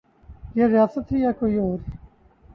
[0.55, 1.77] یہ ریاست تھی یا کوئی اور؟